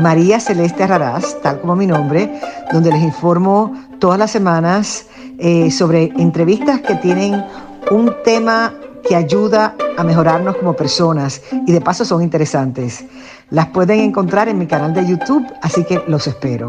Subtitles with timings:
[0.00, 2.40] María Celeste Raraz, tal como mi nombre,
[2.72, 5.06] donde les informo todas las semanas
[5.38, 7.44] eh, sobre entrevistas que tienen
[7.90, 8.74] un tema
[9.06, 13.04] que ayuda a mejorarnos como personas y de paso son interesantes.
[13.50, 16.68] Las pueden encontrar en mi canal de YouTube, así que los espero.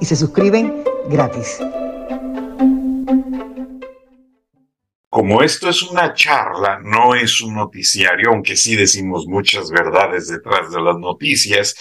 [0.00, 1.58] Y se suscriben gratis.
[5.08, 10.70] Como esto es una charla, no es un noticiario, aunque sí decimos muchas verdades detrás
[10.72, 11.74] de las noticias,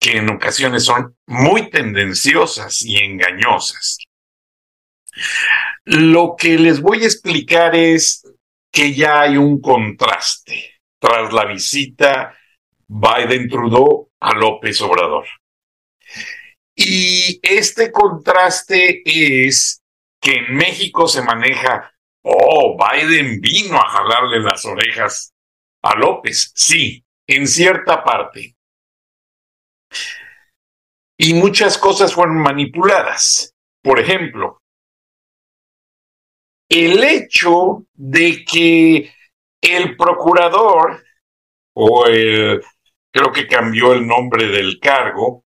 [0.00, 3.98] que en ocasiones son muy tendenciosas y engañosas.
[5.84, 8.24] Lo que les voy a explicar es
[8.72, 12.36] que ya hay un contraste tras la visita
[12.86, 15.26] Biden-Trudeau a López Obrador.
[16.74, 19.82] Y este contraste es
[20.20, 25.32] que en México se maneja, oh, Biden vino a jalarle las orejas
[25.82, 26.52] a López.
[26.54, 28.57] Sí, en cierta parte.
[31.18, 33.54] Y muchas cosas fueron manipuladas.
[33.82, 34.60] Por ejemplo,
[36.68, 39.12] el hecho de que
[39.60, 41.04] el procurador,
[41.74, 42.62] o el,
[43.10, 45.44] creo que cambió el nombre del cargo,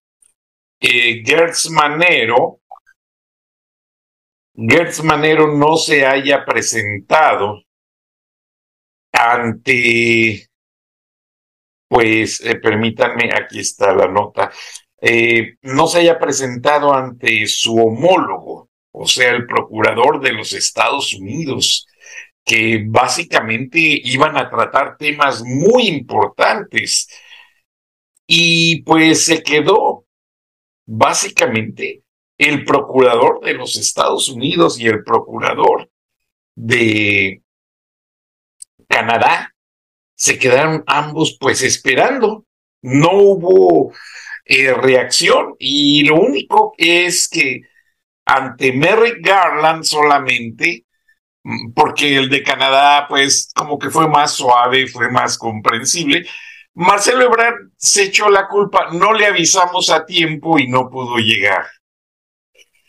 [0.79, 2.59] eh, Gertz Manero,
[4.55, 7.63] Gertz Manero no se haya presentado
[9.13, 10.47] ante
[11.93, 14.51] pues eh, permítanme, aquí está la nota,
[14.99, 21.13] eh, no se haya presentado ante su homólogo, o sea, el procurador de los Estados
[21.13, 21.85] Unidos,
[22.43, 27.07] que básicamente iban a tratar temas muy importantes.
[28.25, 30.07] Y pues se quedó
[30.87, 32.01] básicamente
[32.39, 35.91] el procurador de los Estados Unidos y el procurador
[36.55, 37.43] de
[38.87, 39.52] Canadá
[40.23, 42.45] se quedaron ambos pues esperando.
[42.81, 43.93] No hubo
[44.45, 47.63] eh, reacción y lo único es que
[48.25, 50.85] ante Merrick Garland solamente,
[51.43, 56.25] mm, porque el de Canadá pues como que fue más suave, fue más comprensible,
[56.73, 61.65] Marcelo Ebrard se echó la culpa, no le avisamos a tiempo y no pudo llegar.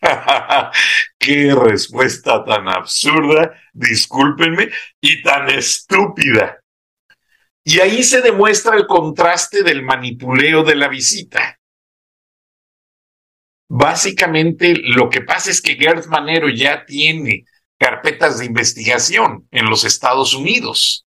[1.18, 4.68] Qué respuesta tan absurda, discúlpenme,
[5.00, 6.63] y tan estúpida.
[7.64, 11.58] Y ahí se demuestra el contraste del manipuleo de la visita.
[13.68, 17.46] Básicamente lo que pasa es que Gerd Manero ya tiene
[17.78, 21.06] carpetas de investigación en los Estados Unidos.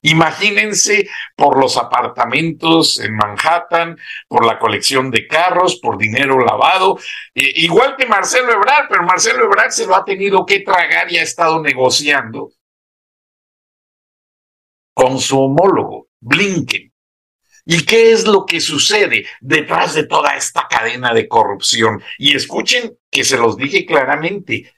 [0.00, 3.96] Imagínense por los apartamentos en Manhattan,
[4.28, 6.98] por la colección de carros, por dinero lavado,
[7.34, 11.22] igual que Marcelo Ebrard, pero Marcelo Ebrard se lo ha tenido que tragar y ha
[11.22, 12.52] estado negociando
[14.94, 16.92] con su homólogo, Blinken.
[17.66, 22.02] ¿Y qué es lo que sucede detrás de toda esta cadena de corrupción?
[22.18, 24.72] Y escuchen que se los dije claramente,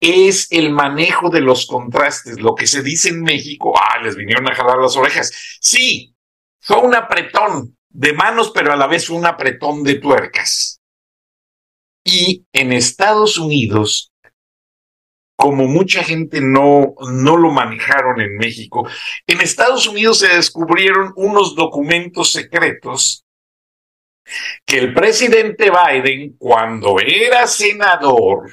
[0.00, 4.48] es el manejo de los contrastes, lo que se dice en México, ah, les vinieron
[4.48, 5.58] a jalar las orejas.
[5.60, 6.14] Sí,
[6.60, 10.80] fue un apretón de manos, pero a la vez un apretón de tuercas.
[12.04, 14.12] Y en Estados Unidos
[15.36, 18.88] como mucha gente no, no lo manejaron en México,
[19.26, 23.24] en Estados Unidos se descubrieron unos documentos secretos
[24.64, 28.50] que el presidente Biden, cuando era senador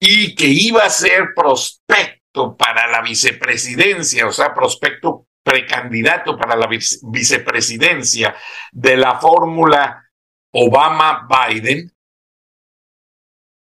[0.00, 6.66] y que iba a ser prospecto para la vicepresidencia, o sea, prospecto precandidato para la
[6.66, 8.34] vicepresidencia
[8.72, 10.10] de la fórmula
[10.52, 11.92] Obama-Biden,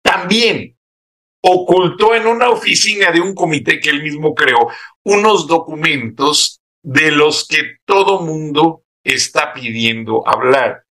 [0.02, 0.75] también
[1.48, 4.68] ocultó en una oficina de un comité que él mismo creó
[5.04, 10.84] unos documentos de los que todo mundo está pidiendo hablar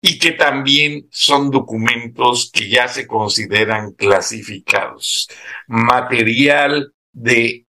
[0.00, 5.28] y que también son documentos que ya se consideran clasificados,
[5.66, 7.66] material de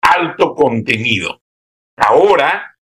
[0.00, 1.42] alto contenido.
[1.96, 2.76] Ahora,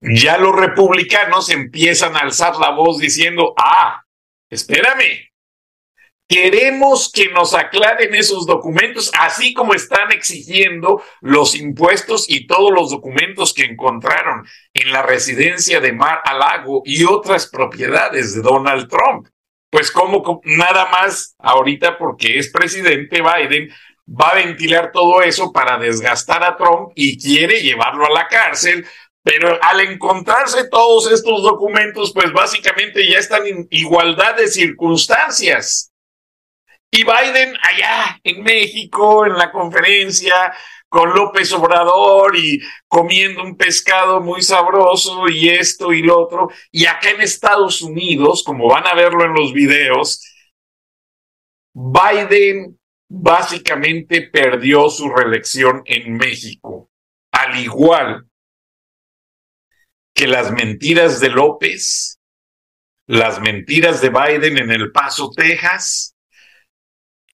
[0.00, 4.02] ya los republicanos empiezan a alzar la voz diciendo, ah,
[4.48, 5.33] espérame,
[6.26, 12.90] Queremos que nos aclaren esos documentos, así como están exigiendo los impuestos y todos los
[12.90, 19.28] documentos que encontraron en la residencia de Mar a y otras propiedades de Donald Trump.
[19.70, 23.70] Pues como nada más ahorita porque es presidente Biden
[24.08, 28.86] va a ventilar todo eso para desgastar a Trump y quiere llevarlo a la cárcel,
[29.22, 35.90] pero al encontrarse todos estos documentos, pues básicamente ya están en igualdad de circunstancias.
[36.96, 40.54] Y Biden allá en México, en la conferencia
[40.88, 46.50] con López Obrador y comiendo un pescado muy sabroso y esto y lo otro.
[46.70, 50.22] Y acá en Estados Unidos, como van a verlo en los videos,
[51.74, 52.78] Biden
[53.10, 56.90] básicamente perdió su reelección en México,
[57.32, 58.28] al igual
[60.14, 62.20] que las mentiras de López,
[63.08, 66.13] las mentiras de Biden en El Paso, Texas,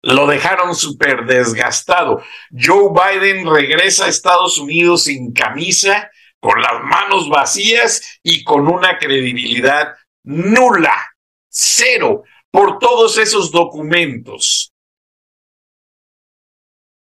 [0.03, 2.23] lo dejaron súper desgastado.
[2.51, 6.11] Joe Biden regresa a Estados Unidos sin camisa,
[6.41, 9.95] con las manos vacías y con una credibilidad
[10.25, 11.15] nula,
[11.49, 14.73] cero, por todos esos documentos.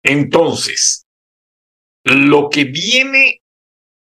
[0.02, 1.06] Entonces,
[2.04, 3.42] lo que viene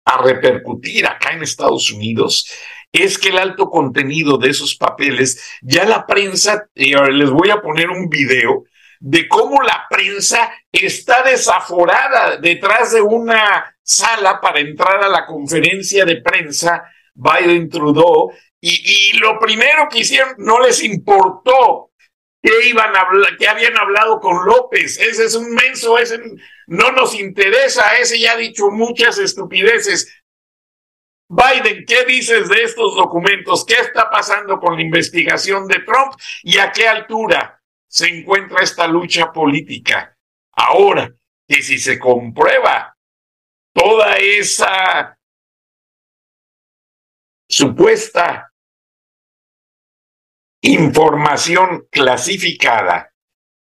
[0.05, 2.51] a repercutir acá en Estados Unidos
[2.95, 7.61] es que el alto contenido de esos papeles, ya la prensa, eh, les voy a
[7.61, 8.65] poner un video
[9.01, 16.05] de cómo la prensa está desaforada detrás de una sala para entrar a la conferencia
[16.05, 21.91] de prensa Biden Trudeau y, y lo primero que hicieron no les importó
[22.45, 24.99] que iban a hablar, que habían hablado con López.
[25.01, 26.21] Ese es un menso, ese
[26.67, 30.15] no nos interesa, ese ya ha dicho muchas estupideces.
[31.35, 33.65] Biden, ¿qué dices de estos documentos?
[33.65, 36.15] ¿Qué está pasando con la investigación de Trump
[36.45, 40.17] y a qué altura se encuentra esta lucha política?
[40.53, 41.13] Ahora,
[41.49, 42.97] que si se comprueba
[43.75, 45.19] toda esa
[47.49, 48.53] supuesta
[50.63, 53.13] información clasificada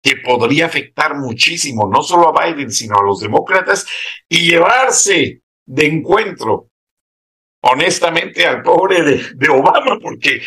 [0.02, 3.86] que podría afectar muchísimo no solo a Biden, sino a los demócratas
[4.28, 6.70] y llevarse de encuentro
[7.70, 10.42] honestamente al pobre de, Obama, porque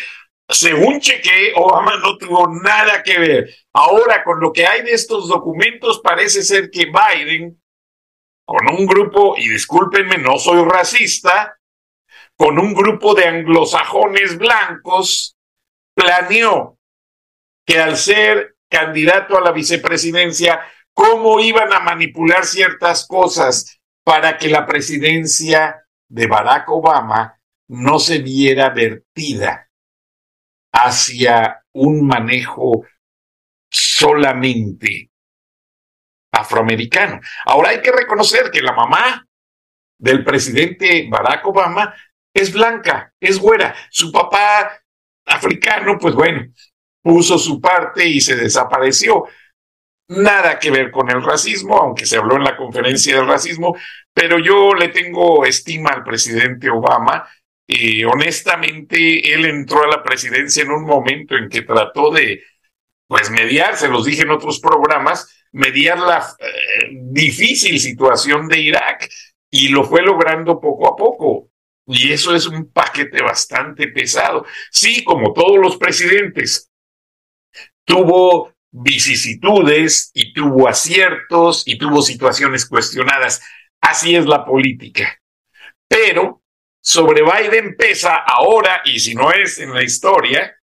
[0.48, 3.54] según chequeé, Obama no tuvo nada que ver.
[3.72, 7.60] Ahora, con lo que hay de estos documentos, parece ser que Biden,
[8.44, 11.56] con un grupo, y discúlpenme, no soy racista,
[12.36, 15.36] con un grupo de anglosajones blancos,
[15.94, 16.78] planeó
[17.66, 20.60] que al ser candidato a la vicepresidencia,
[20.94, 28.18] cómo iban a manipular ciertas cosas para que la presidencia de Barack Obama no se
[28.18, 29.70] viera vertida
[30.72, 32.84] hacia un manejo
[33.70, 35.10] solamente
[36.32, 37.20] afroamericano.
[37.44, 39.26] Ahora hay que reconocer que la mamá
[39.98, 41.94] del presidente Barack Obama
[42.34, 43.74] es blanca, es güera.
[43.90, 44.80] Su papá
[45.26, 46.52] africano, pues bueno,
[47.02, 49.26] puso su parte y se desapareció.
[50.10, 53.76] Nada que ver con el racismo, aunque se habló en la conferencia del racismo,
[54.12, 57.28] pero yo le tengo estima al presidente Obama.
[57.72, 62.42] y honestamente, él entró a la presidencia en un momento en que trató de,
[63.06, 69.08] pues, mediar, se los dije en otros programas, mediar la eh, difícil situación de Irak
[69.48, 71.50] y lo fue logrando poco a poco.
[71.86, 74.44] Y eso es un paquete bastante pesado.
[74.72, 76.68] Sí, como todos los presidentes,
[77.84, 83.42] tuvo vicisitudes y tuvo aciertos y tuvo situaciones cuestionadas.
[83.80, 85.20] Así es la política.
[85.88, 86.42] Pero
[86.82, 90.56] sobre Biden pesa ahora, y si no es en la historia,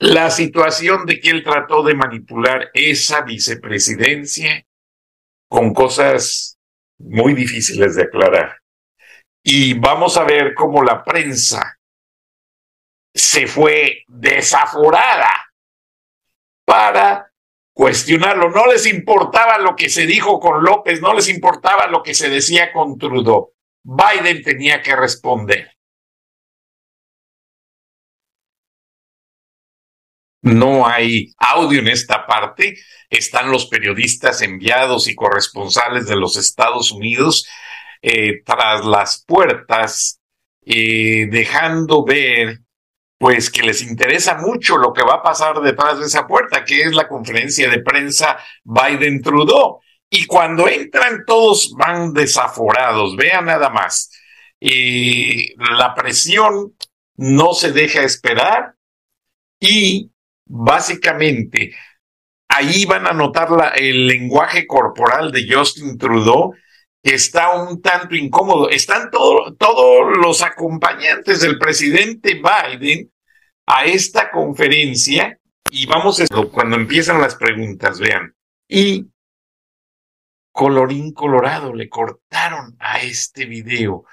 [0.00, 4.66] la situación de que él trató de manipular esa vicepresidencia
[5.48, 6.58] con cosas
[6.98, 8.58] muy difíciles de aclarar.
[9.44, 11.78] Y vamos a ver cómo la prensa
[13.14, 15.43] se fue desaforada
[16.74, 17.30] para
[17.72, 18.50] cuestionarlo.
[18.50, 22.28] No les importaba lo que se dijo con López, no les importaba lo que se
[22.28, 23.52] decía con Trudeau.
[23.84, 25.70] Biden tenía que responder.
[30.42, 32.76] No hay audio en esta parte.
[33.08, 37.46] Están los periodistas enviados y corresponsales de los Estados Unidos
[38.02, 40.20] eh, tras las puertas,
[40.66, 42.63] eh, dejando ver
[43.18, 46.82] pues que les interesa mucho lo que va a pasar detrás de esa puerta, que
[46.82, 49.80] es la conferencia de prensa Biden-Trudeau.
[50.10, 54.10] Y cuando entran todos van desaforados, vean nada más.
[54.60, 56.74] y la presión
[57.16, 58.74] no se deja esperar
[59.60, 60.10] y
[60.46, 61.74] básicamente
[62.48, 66.54] ahí van a notar el lenguaje corporal de Justin Trudeau,
[67.04, 68.70] está un tanto incómodo.
[68.70, 73.12] Están todos los acompañantes del presidente Biden
[73.66, 75.38] a esta conferencia
[75.70, 78.34] y vamos a cuando empiezan las preguntas, vean.
[78.66, 79.06] Y
[80.50, 84.04] colorín colorado, le cortaron a este video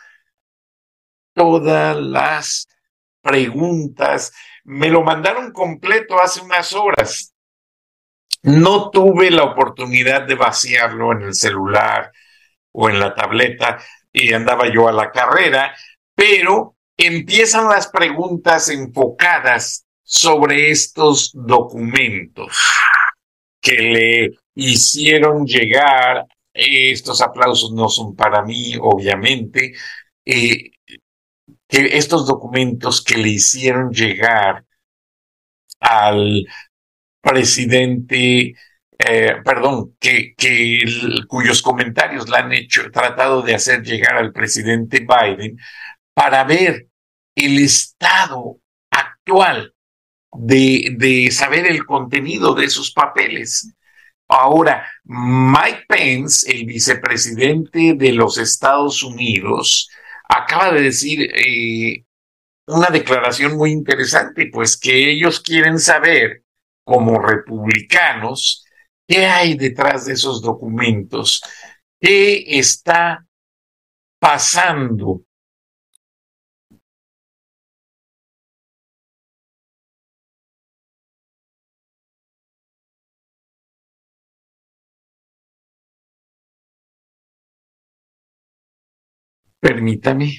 [1.33, 2.67] todas las
[3.21, 4.33] preguntas.
[4.65, 7.33] Me lo mandaron completo hace unas horas.
[8.43, 12.11] No tuve la oportunidad de vaciarlo en el celular
[12.73, 13.79] o en la tableta
[14.11, 15.75] y andaba yo a la carrera,
[16.15, 22.57] pero empiezan las preguntas enfocadas sobre estos documentos
[23.61, 26.25] que le hicieron llegar.
[26.53, 29.73] Estos aplausos no son para mí, obviamente.
[30.25, 30.71] Eh,
[31.67, 34.65] que estos documentos que le hicieron llegar
[35.79, 36.45] al
[37.21, 38.55] presidente,
[39.07, 40.79] eh, perdón, que, que
[41.27, 45.57] cuyos comentarios le han hecho, tratado de hacer llegar al presidente Biden
[46.13, 46.87] para ver
[47.35, 48.59] el estado
[48.91, 49.73] actual
[50.33, 53.73] de, de saber el contenido de esos papeles.
[54.27, 59.89] Ahora, Mike Pence, el vicepresidente de los Estados Unidos,
[60.29, 62.05] acaba de decir eh,
[62.67, 66.43] una declaración muy interesante, pues que ellos quieren saber,
[66.85, 68.65] como republicanos,
[69.11, 71.41] qué hay detrás de esos documentos,
[71.99, 73.25] qué está
[74.19, 75.23] pasando
[89.59, 90.37] Permítame.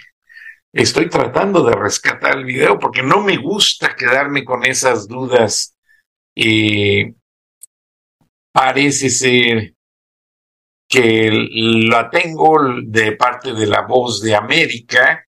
[0.73, 5.77] Estoy tratando de rescatar el video porque no me gusta quedarme con esas dudas.
[6.35, 7.15] y
[8.53, 9.75] parece ser
[10.89, 11.31] que
[11.89, 15.27] la tengo de parte de la voz de América.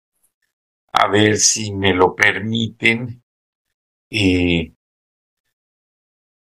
[0.93, 3.23] A ver si me lo permiten.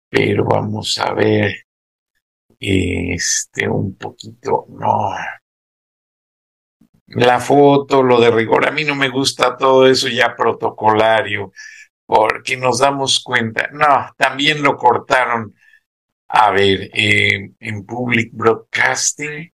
[0.08, 1.66] pero vamos a ver.
[2.58, 4.66] Este, un poquito.
[4.70, 5.10] No
[7.06, 8.66] la foto, lo de rigor.
[8.66, 11.52] A mí no me gusta todo eso ya protocolario,
[12.06, 13.68] porque nos damos cuenta.
[13.72, 15.54] No, también lo cortaron.
[16.36, 19.52] A ver, eh, en Public Broadcasting.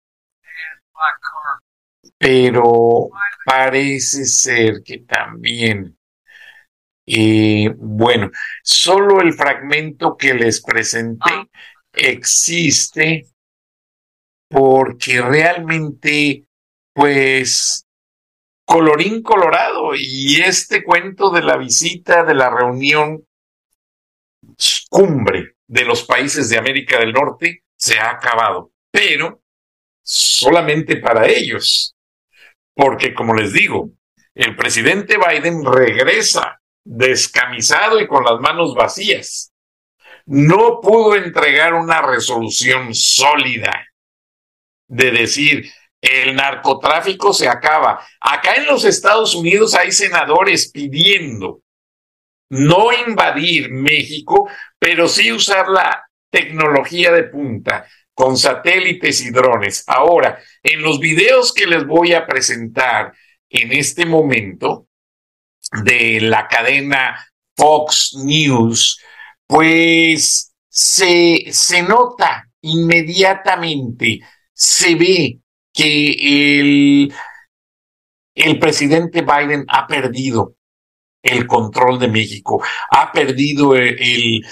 [2.18, 3.08] Pero
[3.46, 5.96] parece ser que también.
[7.06, 8.30] Eh, bueno,
[8.62, 11.48] solo el fragmento que les presenté
[11.94, 13.26] existe
[14.50, 16.46] porque realmente
[16.92, 17.86] pues
[18.66, 23.24] colorín colorado y este cuento de la visita de la reunión
[24.90, 29.42] cumbre de los países de América del Norte se ha acabado, pero
[30.02, 31.94] solamente para ellos,
[32.74, 33.90] porque como les digo,
[34.34, 39.52] el presidente Biden regresa descamisado y con las manos vacías.
[40.26, 43.86] No pudo entregar una resolución sólida
[44.88, 45.70] de decir,
[46.00, 48.06] el narcotráfico se acaba.
[48.20, 51.62] Acá en los Estados Unidos hay senadores pidiendo
[52.50, 54.48] no invadir México,
[54.78, 59.84] pero sí usar la tecnología de punta con satélites y drones.
[59.86, 63.12] Ahora, en los videos que les voy a presentar
[63.48, 64.88] en este momento
[65.84, 69.00] de la cadena Fox News,
[69.46, 74.20] pues se, se nota inmediatamente,
[74.52, 75.38] se ve
[75.72, 77.14] que el,
[78.34, 80.54] el presidente Biden ha perdido
[81.26, 84.44] el control de México, ha perdido el,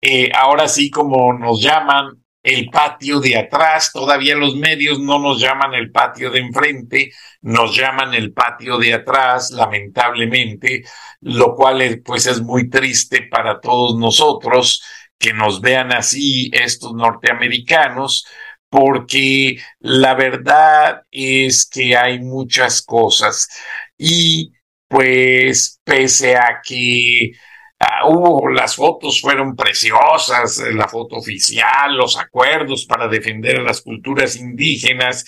[0.00, 5.40] eh, ahora sí como nos llaman, el patio de atrás, todavía los medios no nos
[5.40, 10.84] llaman el patio de enfrente, nos llaman el patio de atrás, lamentablemente,
[11.20, 14.82] lo cual pues es muy triste para todos nosotros
[15.18, 18.26] que nos vean así estos norteamericanos,
[18.70, 23.48] porque la verdad es que hay muchas cosas.
[23.96, 24.52] Y
[24.88, 27.32] pues pese a que
[27.80, 33.82] ah, hubo las fotos fueron preciosas, la foto oficial, los acuerdos para defender a las
[33.82, 35.24] culturas indígenas,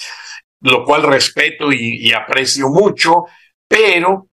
[0.61, 3.27] lo cual respeto y aprecio mucho,
[3.69, 4.29] pero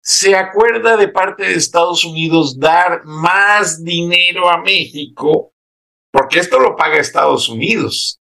[0.00, 5.52] se acuerda de parte de Estados Unidos dar más dinero a México
[6.10, 8.20] porque esto lo paga Estados Unidos,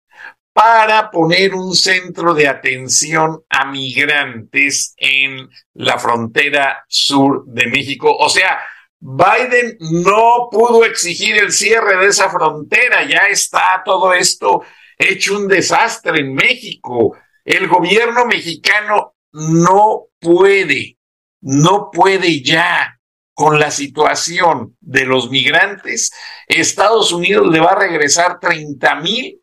[0.53, 8.15] para poner un centro de atención a migrantes en la frontera sur de México.
[8.17, 8.61] O sea,
[8.99, 14.63] Biden no pudo exigir el cierre de esa frontera, ya está todo esto
[14.99, 17.17] hecho un desastre en México.
[17.45, 20.99] El gobierno mexicano no puede,
[21.41, 23.01] no puede ya
[23.33, 26.13] con la situación de los migrantes.
[26.47, 29.40] Estados Unidos le va a regresar 30 mil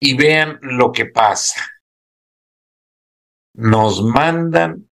[0.00, 1.60] y vean lo que pasa.
[3.54, 4.90] Nos mandan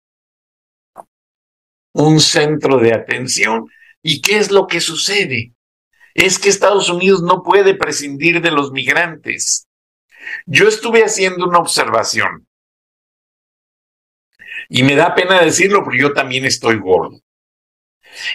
[1.93, 3.67] un centro de atención.
[4.03, 5.53] ¿Y qué es lo que sucede?
[6.13, 9.67] Es que Estados Unidos no puede prescindir de los migrantes.
[10.45, 12.47] Yo estuve haciendo una observación
[14.69, 17.19] y me da pena decirlo porque yo también estoy gordo.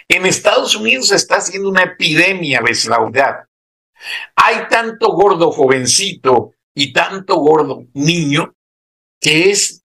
[0.08, 3.44] En Estados Unidos se está haciendo una epidemia de saudad.
[4.34, 8.54] Hay tanto gordo jovencito y tanto gordo niño
[9.18, 9.82] que es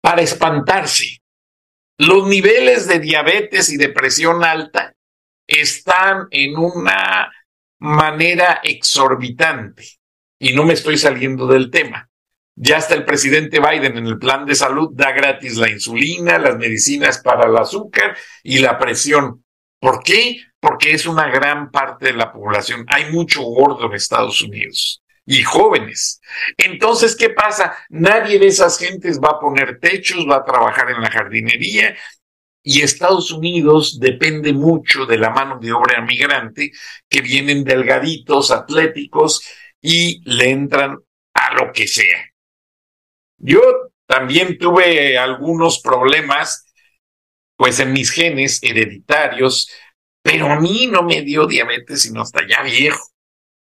[0.00, 1.18] para espantarse.
[1.98, 4.94] Los niveles de diabetes y de presión alta
[5.46, 7.30] están en una
[7.78, 9.86] manera exorbitante.
[10.38, 12.08] Y no me estoy saliendo del tema.
[12.54, 16.56] Ya está el presidente Biden en el plan de salud da gratis la insulina, las
[16.56, 19.44] medicinas para el azúcar y la presión.
[19.80, 20.42] ¿Por qué?
[20.60, 22.84] Porque es una gran parte de la población.
[22.88, 26.20] Hay mucho gordo en Estados Unidos y jóvenes.
[26.56, 27.76] Entonces, ¿qué pasa?
[27.88, 31.96] Nadie de esas gentes va a poner techos, va a trabajar en la jardinería
[32.68, 36.72] y Estados Unidos depende mucho de la mano de obra migrante
[37.08, 39.46] que vienen delgaditos, atléticos
[39.80, 40.98] y le entran
[41.32, 42.24] a lo que sea.
[43.38, 43.60] Yo
[44.06, 46.65] también tuve algunos problemas,
[47.56, 49.70] pues en mis genes hereditarios,
[50.22, 53.16] pero a mí no me dio diabetes sino hasta ya viejo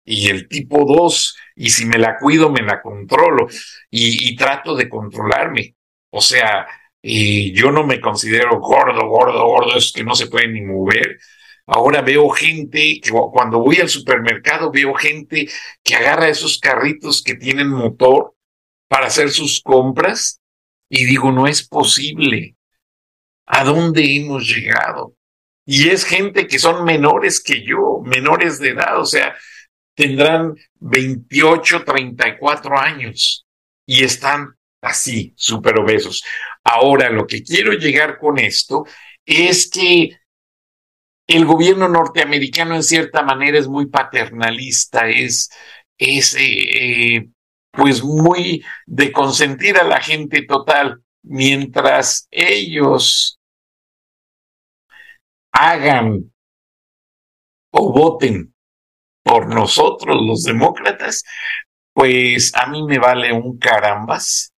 [0.07, 3.47] y el tipo 2, y si me la cuido, me la controlo
[3.91, 5.75] y, trato de controlarme.
[6.11, 6.65] O sea,
[7.01, 11.19] y yo no me considero gordo, gordo, gordo, es que no se puede ni mover.
[11.65, 15.49] Ahora veo gente que cuando voy al supermercado veo gente
[15.83, 18.33] que agarra esos carritos que tienen motor
[18.87, 20.39] para hacer sus compras
[20.89, 22.55] y digo, no es posible.
[23.47, 25.15] ¿A dónde hemos llegado?
[25.65, 29.35] Y es gente que son menores que yo, menores de edad, o sea,
[29.95, 33.45] tendrán 28, 34 años
[33.85, 36.23] y están así, súper obesos.
[36.63, 38.85] Ahora, lo que quiero llegar con esto
[39.25, 40.17] es que
[41.27, 45.49] el gobierno norteamericano en cierta manera es muy paternalista, es,
[45.97, 47.29] es eh, eh,
[47.71, 53.36] pues muy de consentir a la gente total, mientras ellos
[55.51, 56.31] hagan
[57.71, 58.53] o voten
[59.23, 61.23] por nosotros los demócratas,
[61.93, 64.53] pues a mí me vale un carambas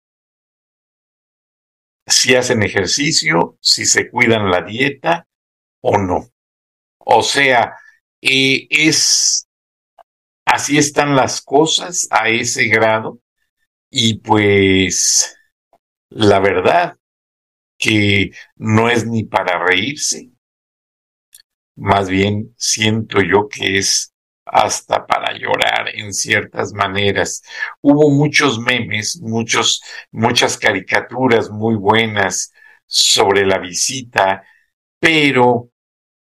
[2.07, 5.27] si hacen ejercicio, si se cuidan la dieta
[5.81, 6.29] o no.
[6.99, 7.77] O sea,
[8.21, 9.47] eh, es
[10.45, 13.21] así están las cosas a ese grado
[13.91, 15.37] y pues
[16.11, 16.97] la verdad
[17.79, 20.31] que no es ni para reírse,
[21.79, 24.13] más bien siento yo que es
[24.45, 27.43] hasta para llorar en ciertas maneras.
[27.81, 32.53] Hubo muchos memes, muchos, muchas caricaturas muy buenas
[32.87, 34.43] sobre la visita,
[34.99, 35.71] pero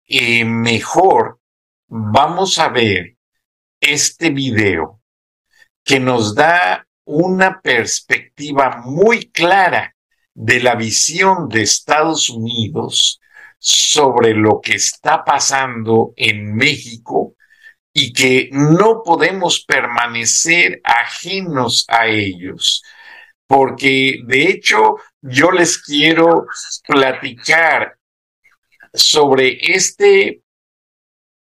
[0.07, 1.41] eh, mejor
[1.89, 3.17] vamos a ver
[3.81, 5.01] este video
[5.85, 9.97] que nos da una perspectiva muy clara
[10.35, 13.21] de la visión de Estados Unidos
[13.65, 17.37] sobre lo que está pasando en México
[17.93, 22.83] y que no podemos permanecer ajenos a ellos.
[23.47, 26.47] Porque de hecho yo les quiero
[26.85, 27.97] platicar
[28.93, 30.43] sobre este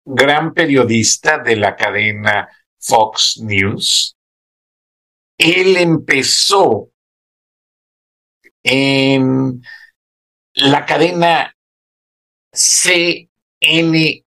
[0.04, 4.14] gran periodista de la cadena Fox News.
[5.38, 6.90] Él empezó
[8.62, 9.62] en
[10.52, 11.53] la cadena
[12.54, 14.24] CNN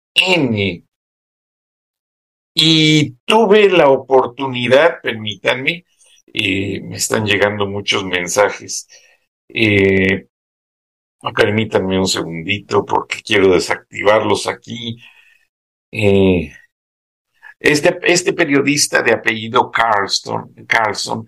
[2.54, 5.86] y tuve la oportunidad, permítanme,
[6.34, 8.88] eh, me están llegando muchos mensajes.
[9.50, 10.28] Eh,
[11.36, 14.98] permítanme un segundito porque quiero desactivarlos aquí.
[15.92, 16.52] Eh,
[17.60, 21.26] este, este, periodista de apellido Carlson, Carlson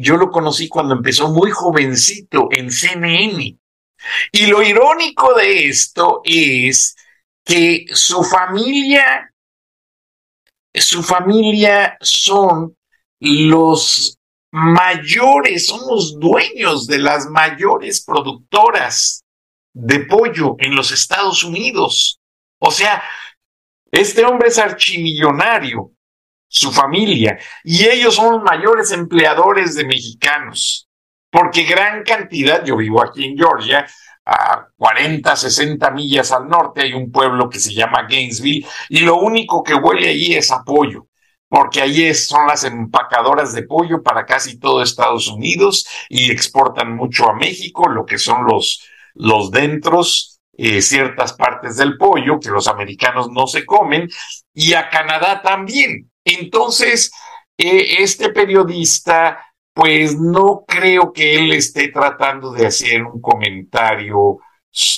[0.00, 3.58] yo lo conocí cuando empezó muy jovencito en CNN.
[4.32, 6.96] Y lo irónico de esto es
[7.44, 9.32] que su familia
[10.80, 12.76] su familia son
[13.20, 14.18] los
[14.52, 19.24] mayores, son los dueños de las mayores productoras
[19.74, 22.20] de pollo en los Estados Unidos.
[22.58, 23.02] O sea,
[23.90, 25.92] este hombre es archimillonario,
[26.48, 30.87] su familia, y ellos son los mayores empleadores de mexicanos,
[31.30, 33.86] porque gran cantidad, yo vivo aquí en Georgia,
[34.24, 39.16] a 40, 60 millas al norte hay un pueblo que se llama Gainesville, y lo
[39.16, 41.08] único que huele allí es a pollo
[41.48, 47.28] porque allí son las empacadoras de pollo para casi todo Estados Unidos y exportan mucho
[47.28, 52.68] a México, lo que son los, los dentros, eh, ciertas partes del pollo que los
[52.68, 54.08] americanos no se comen,
[54.52, 56.10] y a Canadá también.
[56.24, 57.10] Entonces,
[57.56, 59.47] eh, este periodista,
[59.78, 64.38] pues no creo que él esté tratando de hacer un comentario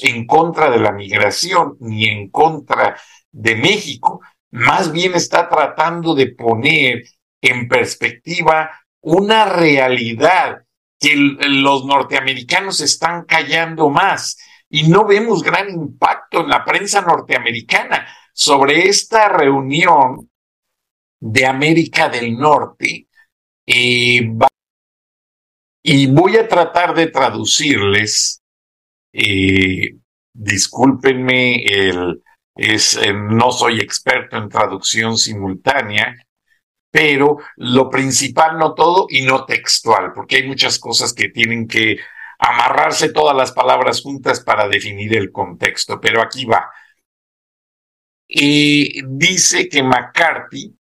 [0.01, 2.99] en contra de la migración ni en contra
[3.31, 7.05] de México, más bien está tratando de poner
[7.43, 8.71] en perspectiva
[9.03, 10.63] una realidad
[10.99, 14.39] que los norteamericanos están callando más
[14.71, 20.31] y no vemos gran impacto en la prensa norteamericana sobre esta reunión
[21.21, 23.09] de América del Norte.
[23.67, 24.33] Eh,
[25.83, 28.43] y voy a tratar de traducirles,
[29.13, 29.97] eh,
[30.33, 36.17] discúlpenme eh, no soy experto en traducción simultánea,
[36.91, 41.99] pero lo principal no todo y no textual, porque hay muchas cosas que tienen que
[42.39, 46.71] amarrarse todas las palabras juntas para definir el contexto, pero aquí va.
[48.27, 50.75] Y dice que McCarthy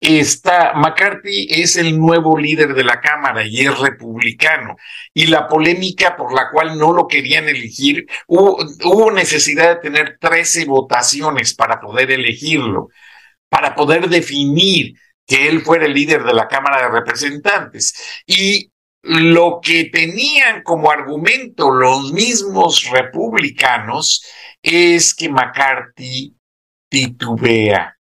[0.00, 4.76] está, McCarthy es el nuevo líder de la Cámara y es republicano.
[5.14, 10.64] Y la polémica por la cual no lo querían elegir, hubo, necesidad de tener 13
[10.64, 12.88] votaciones para poder elegirlo,
[13.48, 14.94] para poder definir
[15.26, 18.22] que él fuera el líder de la Cámara de Representantes.
[18.26, 24.24] Y lo que tenían como argumento los mismos republicanos
[24.62, 26.34] es que McCarthy
[26.88, 27.99] titubea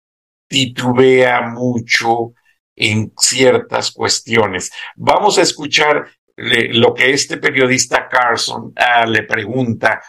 [0.57, 2.33] titubea mucho
[2.75, 4.71] en ciertas cuestiones.
[4.97, 10.01] Vamos a escuchar lo que este periodista Carson ah, le pregunta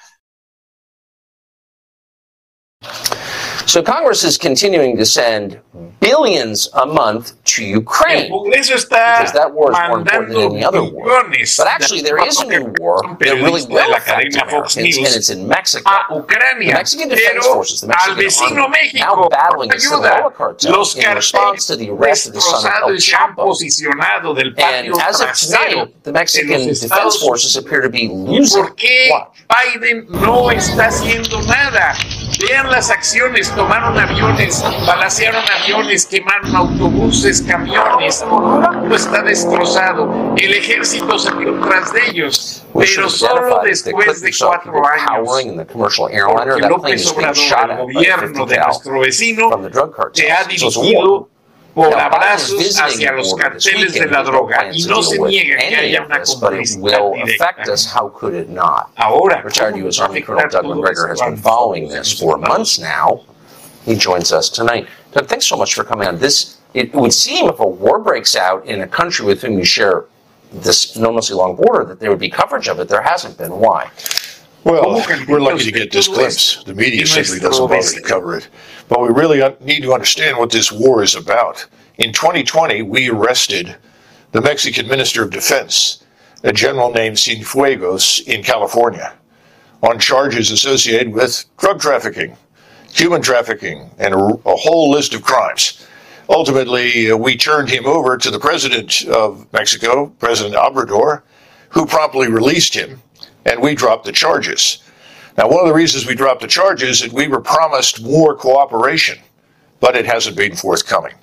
[3.67, 5.59] So Congress is continuing to send
[5.99, 8.31] billions a month to Ukraine.
[8.31, 11.23] Because that war is more important than any other war.
[11.57, 15.47] But actually, there is a new war that really will affect Americans, and it's in
[15.47, 15.89] Mexico.
[16.29, 21.75] The Mexican Defense Forces, the Mexican Army, now battling the Sinaloa cartel in response to
[21.75, 23.53] the arrest of the son of El Chapo.
[24.57, 28.63] And as of tonight, the Mexican Defense Forces appear to be losing.
[28.63, 29.33] Watch.
[29.49, 31.95] Biden no está haciendo nada.
[32.39, 40.35] Vean las acciones tomaron aviones, balacearon aviones, quemaron autobuses, camiones, todo está destrozado.
[40.37, 45.65] El ejército salió tras de ellos, pero solo después de cuatro años.
[45.73, 49.49] Porque López Obrador, el gobierno de nuestro vecino,
[50.13, 51.29] se ha dirigido
[51.77, 56.23] por abrazos hacia los carteles de la droga y no se niega que haya una
[56.23, 57.63] complicidad directa.
[58.95, 60.01] Ahora, retired U.S.
[60.01, 63.21] Army Colonel Doug McGregor has been following this for months now.
[63.85, 64.87] He joins us tonight.
[65.13, 66.17] Doug, thanks so much for coming on.
[66.17, 69.63] This it would seem if a war breaks out in a country with whom you
[69.65, 70.05] share
[70.51, 72.89] this enormously long border, that there would be coverage of it.
[72.89, 73.51] There hasn't been.
[73.51, 73.91] Why?
[74.67, 76.63] Well, we're lucky to get this glimpse.
[76.63, 78.49] The media simply doesn't bother to cover it.
[78.89, 81.65] But we really need to understand what this war is about.
[81.97, 83.75] In 2020, we arrested
[84.33, 86.03] the Mexican Minister of Defense,
[86.43, 89.13] a general named Cienfuegos, in California,
[89.81, 92.37] on charges associated with drug trafficking
[92.93, 95.85] human trafficking, and a, a whole list of crimes.
[96.29, 101.21] Ultimately, uh, we turned him over to the president of Mexico, President Obrador,
[101.69, 103.01] who promptly released him,
[103.47, 104.83] and we dropped the charges.
[105.37, 108.35] Now, one of the reasons we dropped the charges is that we were promised more
[108.35, 109.17] cooperation,
[109.79, 111.13] but it hasn't been forthcoming.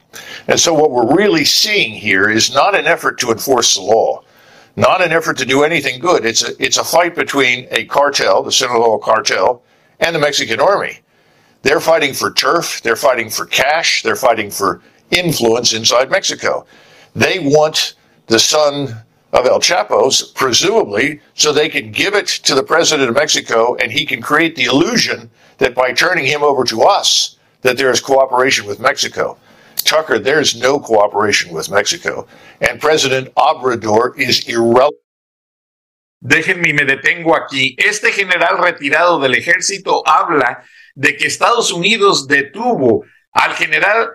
[0.49, 4.23] And so, what we're really seeing here is not an effort to enforce the law,
[4.77, 6.25] not an effort to do anything good.
[6.25, 9.63] It's a, it's a fight between a cartel, the Sinaloa cartel,
[10.01, 11.01] and the Mexican army.
[11.63, 16.67] They're fighting for turf, they're fighting for cash, they're fighting for influence inside Mexico.
[17.15, 17.95] They want
[18.27, 19.04] the son
[19.35, 23.91] of El Chapo's, presumably, so they can give it to the president of Mexico and
[23.91, 28.01] he can create the illusion that by turning him over to us, that there is
[28.01, 29.37] cooperation with Mexico.
[29.85, 32.27] Tucker, there's no cooperation with Mexico.
[32.61, 34.95] And President Obrador is irrelevant.
[36.25, 37.75] Déjenme, me detengo aquí.
[37.77, 44.11] Este general retirado del ejército habla de que Estados Unidos detuvo al general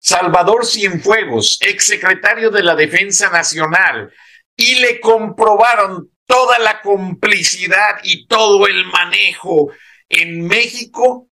[0.00, 4.10] Salvador Cienfuegos, exsecretario de la Defensa Nacional,
[4.58, 9.70] y le comprobaron toda la complicidad y todo el manejo
[10.08, 11.28] en México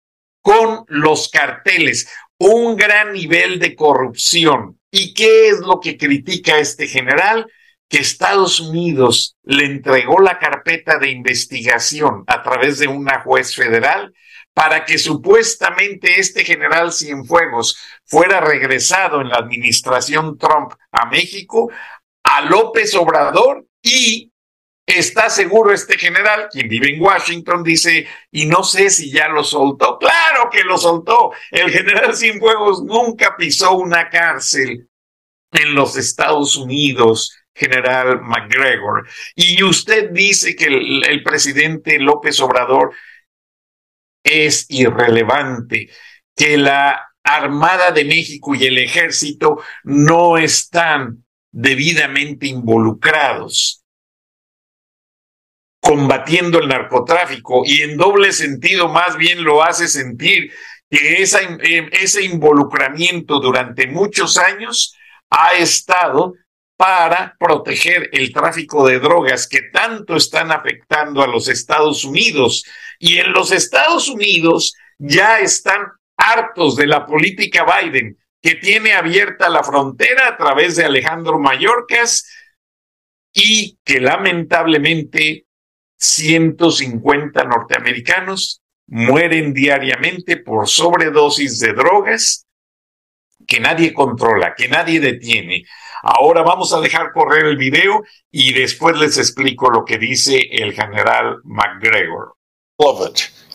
[0.42, 4.80] con los carteles, un gran nivel de corrupción.
[4.90, 7.46] ¿Y qué es lo que critica este general?
[7.88, 14.12] Que Estados Unidos le entregó la carpeta de investigación a través de una juez federal
[14.52, 21.70] para que supuestamente este general Cienfuegos fuera regresado en la administración Trump a México,
[22.32, 24.32] a López Obrador y
[24.86, 29.44] está seguro este general, quien vive en Washington, dice, y no sé si ya lo
[29.44, 29.98] soltó.
[29.98, 31.32] Claro que lo soltó.
[31.50, 34.88] El general Cienfuegos nunca pisó una cárcel
[35.52, 39.06] en los Estados Unidos general McGregor.
[39.34, 42.94] Y usted dice que el, el, presidente López Obrador
[44.24, 45.90] es irrelevante,
[46.34, 53.82] que la Armada de México y el ejército no están debidamente involucrados
[55.82, 60.52] combatiendo el narcotráfico y en doble sentido más bien lo hace sentir
[60.88, 64.94] que eh, ese involucramiento durante muchos años
[65.28, 66.34] ha estado
[66.76, 72.64] para proteger el tráfico de drogas que tanto están afectando a los Estados Unidos.
[72.98, 75.80] Y en los Estados Unidos ya están
[76.16, 82.28] hartos de la política Biden, que tiene abierta la frontera a través de Alejandro Mayorkas
[83.32, 85.46] y que lamentablemente
[85.96, 92.46] 150 norteamericanos mueren diariamente por sobredosis de drogas
[93.46, 95.64] que nadie controla, que nadie detiene.
[96.02, 100.72] Ahora vamos a dejar correr el video y después les explico lo que dice el
[100.72, 102.34] general McGregor.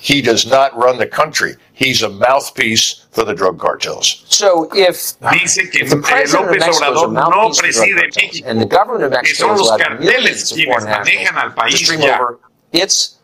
[0.07, 1.57] He does not run the country.
[1.73, 4.23] He's a mouthpiece for the drug cartels.
[4.29, 9.03] So if, Dice que if the president López Obrador no preside México, and the government
[9.03, 12.15] of Mexico que son los carteles quienes manejan al país ya.
[12.15, 12.39] over
[12.71, 13.17] its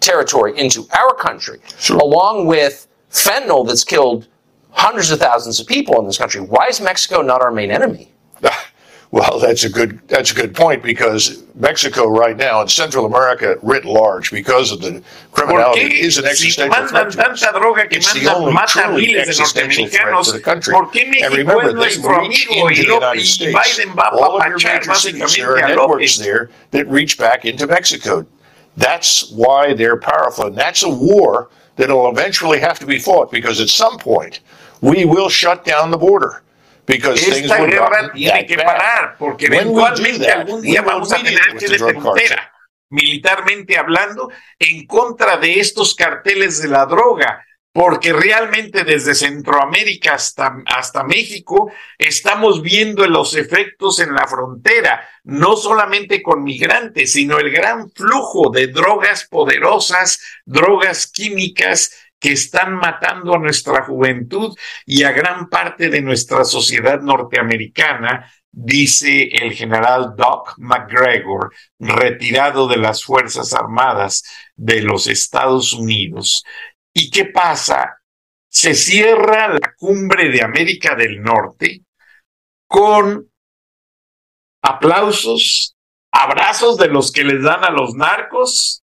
[0.00, 1.96] territory into our country, sure.
[1.98, 4.26] along with fentanyl that's killed
[4.72, 6.40] hundreds of thousands of people in this country.
[6.40, 8.10] Why is Mexico not our main enemy?
[9.12, 13.56] Well, that's a good that's a good point because Mexico right now and Central America
[13.62, 17.12] writ large because of the criminality is an existential si threat.
[17.12, 20.74] Tanta droga que it's the only truly existential threat to the country.
[21.22, 23.54] And remember, they reach into the United States.
[24.12, 28.26] All of your major cities, there are networks there that reach back into Mexico.
[28.76, 33.30] That's why they're powerful, and that's a war that will eventually have to be fought
[33.30, 34.40] because at some point
[34.82, 36.42] we will shut down the border.
[36.86, 42.52] Esta guerra tiene que parar, porque eventualmente algún día vamos a tener que frontera,
[42.90, 47.44] militarmente hablando, en contra de estos carteles de la droga,
[47.76, 55.56] porque realmente desde Centroamérica hasta, hasta México estamos viendo los efectos en la frontera, no
[55.56, 63.34] solamente con migrantes, sino el gran flujo de drogas poderosas, drogas químicas, que están matando
[63.34, 70.54] a nuestra juventud y a gran parte de nuestra sociedad norteamericana, dice el general Doc
[70.58, 74.22] McGregor, retirado de las Fuerzas Armadas
[74.54, 76.42] de los Estados Unidos.
[76.94, 77.98] ¿Y qué pasa?
[78.48, 81.82] Se cierra la cumbre de América del Norte
[82.66, 83.30] con
[84.62, 85.76] aplausos,
[86.10, 88.82] abrazos de los que les dan a los narcos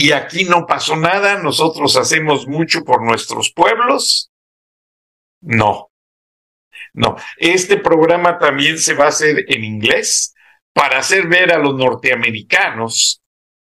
[0.00, 4.30] y aquí no pasó nada, nosotros hacemos mucho por nuestros pueblos.
[5.40, 5.90] No,
[6.94, 7.16] no.
[7.36, 10.36] Este programa también se va a hacer en inglés
[10.72, 13.20] para hacer ver a los norteamericanos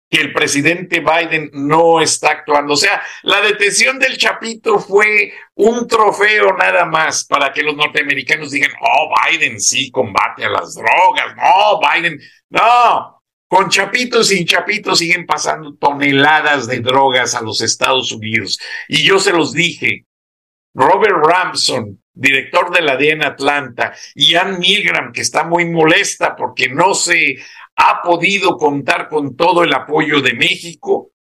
[0.09, 2.73] que el presidente Biden no está actuando.
[2.73, 8.51] O sea, la detención del Chapito fue un trofeo nada más para que los norteamericanos
[8.51, 12.19] digan, oh, Biden sí combate a las drogas, no, Biden,
[12.49, 13.14] no,
[13.47, 18.59] con Chapito sin Chapito siguen pasando toneladas de drogas a los Estados Unidos.
[18.87, 20.05] Y yo se los dije,
[20.73, 26.35] Robert Ramson, director de la DEA en Atlanta, y Ann Milgram, que está muy molesta
[26.35, 27.37] porque no se
[27.75, 31.11] ha podido contar con todo el apoyo de México,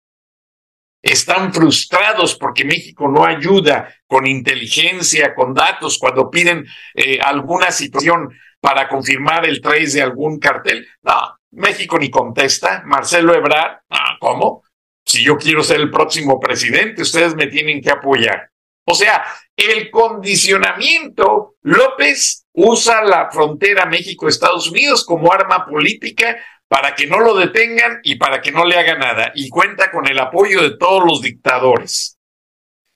[1.01, 8.33] están frustrados porque México no ayuda con inteligencia, con datos, cuando piden eh, alguna situación
[8.59, 10.87] para confirmar el trace de algún cartel.
[11.03, 12.83] No, México ni contesta.
[12.85, 14.63] Marcelo Ebrard, ah, ¿cómo?
[15.05, 18.49] Si yo quiero ser el próximo presidente, ustedes me tienen que apoyar.
[18.87, 26.37] O sea, el condicionamiento, López usa la frontera México-Estados Unidos como arma política
[26.67, 30.07] para que no lo detengan y para que no le haga nada, y cuenta con
[30.07, 32.17] el apoyo de todos los dictadores.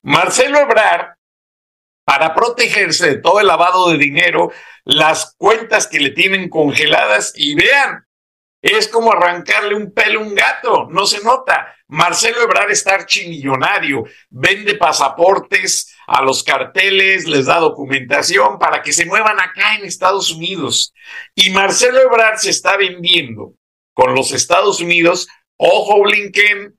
[0.03, 1.15] Marcelo Ebrard,
[2.03, 4.51] para protegerse de todo el lavado de dinero,
[4.83, 8.07] las cuentas que le tienen congeladas, y vean,
[8.61, 11.73] Es como arrancarle un pelo a un gato, no se nota.
[11.87, 19.05] Marcelo Ebrard está archimillonario, vende pasaportes a los carteles, les da documentación para que se
[19.05, 20.93] muevan acá en Estados Unidos.
[21.35, 23.53] Y Marcelo Ebrard se está vendiendo
[23.93, 25.29] con los Estados Unidos.
[25.55, 26.77] Ojo Blinken,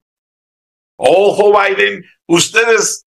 [0.97, 3.07] ojo Biden, ustedes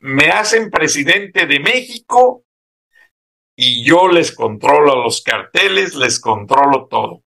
[0.00, 2.44] me hacen presidente de México
[3.56, 7.22] y yo les controlo los carteles, les controlo todo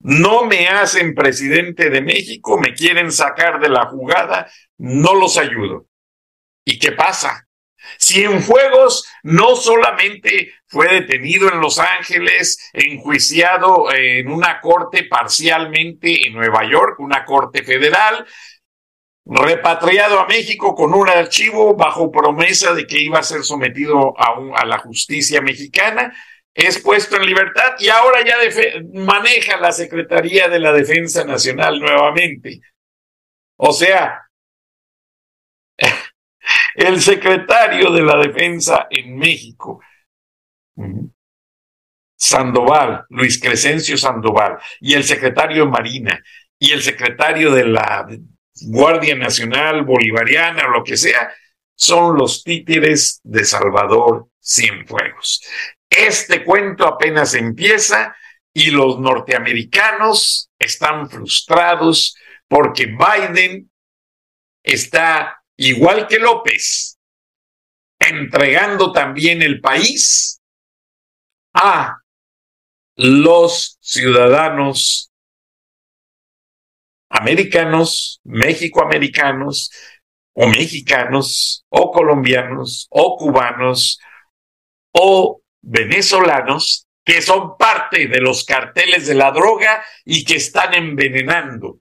[0.00, 5.86] no me hacen presidente de México, me quieren sacar de la jugada, no los ayudo.
[6.64, 7.46] ¿Y qué pasa?
[7.98, 16.64] Cienfuegos no solamente fue detenido en Los Ángeles, enjuiciado en una corte parcialmente en Nueva
[16.64, 18.26] York, una corte federal,
[19.24, 24.60] repatriado a México con un archivo bajo promesa de que iba a ser sometido a,
[24.60, 26.12] a la justicia mexicana,
[26.54, 28.36] es puesto en libertad y ahora ya
[28.92, 32.60] maneja la Secretaría de la Defensa Nacional nuevamente.
[33.56, 34.22] O sea,
[36.74, 39.80] el secretario de la Defensa en México,
[42.16, 46.22] Sandoval, Luis Crescencio Sandoval, y el secretario de Marina,
[46.58, 48.06] y el secretario de la
[48.66, 51.32] Guardia Nacional Bolivariana o lo que sea,
[51.74, 55.42] son los títeres de Salvador Cienfuegos.
[55.90, 58.16] Este cuento apenas empieza
[58.54, 62.16] y los norteamericanos están frustrados
[62.48, 63.70] porque Biden
[64.62, 66.98] está igual que López,
[67.98, 70.40] entregando también el país
[71.54, 71.98] a
[72.96, 75.10] los ciudadanos
[77.10, 79.70] americanos, mexicoamericanos,
[80.34, 83.98] o mexicanos, o colombianos, o cubanos,
[84.92, 91.80] o venezolanos que son parte de los carteles de la droga y que están envenenando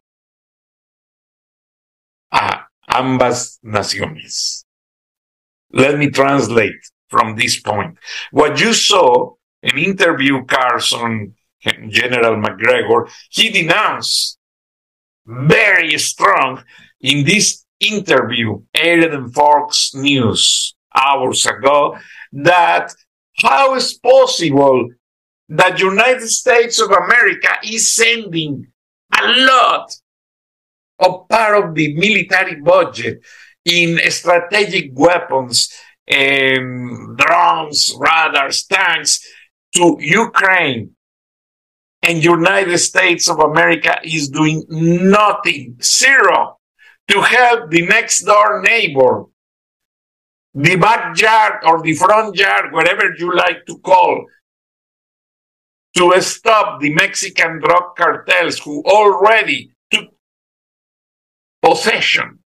[2.31, 4.65] a ambas naciones.
[5.71, 7.97] Let me translate from this point.
[8.31, 11.35] What you saw in interview Carson,
[11.89, 14.39] General McGregor, he denounced
[15.25, 16.63] very strong
[17.01, 21.97] in this interview aired in Fox News hours ago
[22.31, 22.93] that
[23.41, 24.89] how is possible
[25.49, 28.67] that United States of America is sending
[29.17, 29.91] a lot
[30.99, 33.21] of part of the military budget
[33.65, 35.71] in strategic weapons,
[36.08, 39.25] and drones, radars, tanks
[39.75, 40.95] to Ukraine,
[42.02, 46.58] and United States of America is doing nothing, zero,
[47.08, 49.25] to help the next door neighbor
[50.59, 54.25] the backyard or the front yard, whatever you like to call,
[55.95, 60.09] to stop the Mexican drug cartels who already took
[61.61, 62.39] possession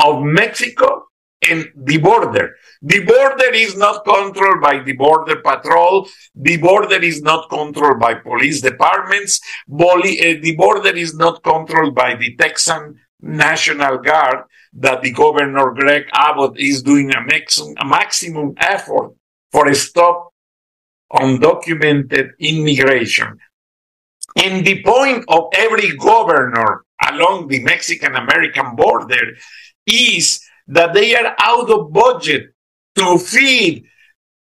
[0.00, 1.04] of Mexico
[1.48, 2.56] and the border.
[2.82, 6.08] The border is not controlled by the border patrol.
[6.34, 9.40] The border is not controlled by police departments.
[9.70, 14.38] Eh, the border is not controlled by the Texan National Guard
[14.74, 19.12] that the governor Greg Abbott is doing a, maximum, a maximum effort
[19.50, 20.32] for a stop
[21.10, 23.38] on undocumented immigration.
[24.36, 29.36] And the point of every governor along the Mexican American border
[29.86, 32.52] is that they are out of budget
[32.96, 33.84] to feed,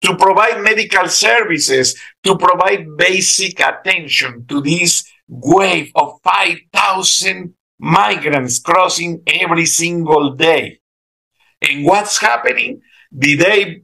[0.03, 9.23] to provide medical services, to provide basic attention to this wave of 5,000 migrants crossing
[9.27, 10.81] every single day.
[11.63, 12.83] And what's happening?
[13.11, 13.83] The day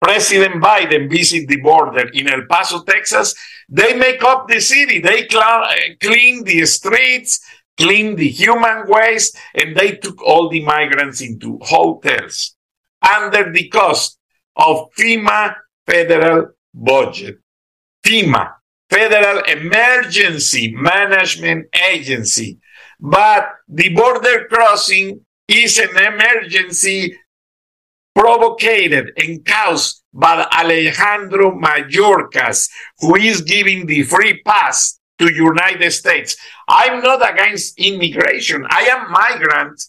[0.00, 3.34] President Biden visit the border in El Paso, Texas,
[3.68, 5.00] they make up the city.
[5.00, 7.40] They eh, clean the streets,
[7.76, 12.54] clean the human waste, and they took all the migrants into hotels
[13.02, 14.18] under the cost
[14.56, 15.54] of FEMA
[15.86, 17.38] federal budget.
[18.04, 18.52] FEMA,
[18.88, 22.58] Federal Emergency Management Agency,
[23.00, 27.16] but the border crossing is an emergency
[28.14, 32.68] provoked and caused by Alejandro Mayorkas,
[32.98, 36.36] who is giving the free pass to United States.
[36.68, 38.66] I'm not against immigration.
[38.70, 39.82] I am migrant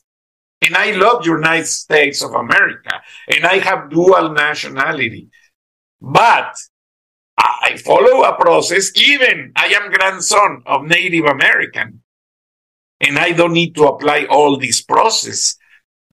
[0.62, 2.92] and I love United States of America
[3.34, 5.30] and I have dual nationality.
[6.02, 6.54] But
[7.38, 12.02] I follow a process, even I am grandson of Native American
[13.00, 15.56] and I don't need to apply all this process.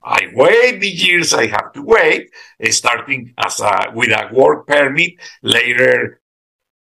[0.02, 2.30] I wait the years I have to wait,
[2.60, 6.20] eh, starting as a with a work permit, later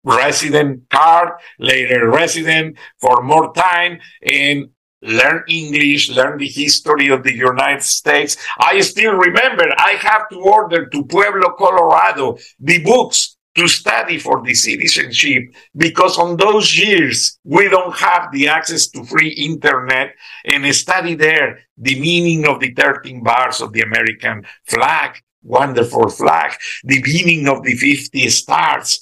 [0.04, 4.70] resident card, later resident for more time, and
[5.02, 8.36] learn English, learn the history of the United States.
[8.60, 14.44] I still remember I have to order to Pueblo, Colorado, the books to study for
[14.44, 15.44] the citizenship
[15.76, 20.14] because on those years we don't have the access to free internet
[20.46, 26.54] and study there the meaning of the 13 bars of the American flag, wonderful flag,
[26.84, 29.00] the meaning of the 50 stars,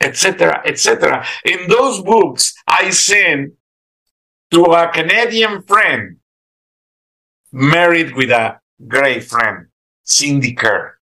[0.00, 1.24] etc., etc.
[1.44, 3.52] In those books, I sent
[4.50, 6.16] to a Canadian friend
[7.52, 9.66] married with a great friend,
[10.04, 10.97] Cindy Kerr.